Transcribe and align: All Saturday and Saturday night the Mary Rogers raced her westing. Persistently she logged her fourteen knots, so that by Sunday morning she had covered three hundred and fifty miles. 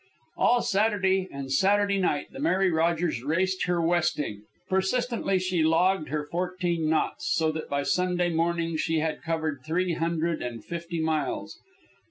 All 0.35 0.63
Saturday 0.63 1.29
and 1.31 1.51
Saturday 1.51 1.99
night 1.99 2.31
the 2.31 2.39
Mary 2.39 2.71
Rogers 2.71 3.21
raced 3.21 3.65
her 3.65 3.79
westing. 3.79 4.41
Persistently 4.67 5.37
she 5.37 5.61
logged 5.61 6.09
her 6.09 6.25
fourteen 6.25 6.89
knots, 6.89 7.31
so 7.31 7.51
that 7.51 7.69
by 7.69 7.83
Sunday 7.83 8.29
morning 8.31 8.77
she 8.77 8.97
had 8.97 9.21
covered 9.21 9.59
three 9.63 9.93
hundred 9.93 10.41
and 10.41 10.65
fifty 10.65 10.99
miles. 10.99 11.59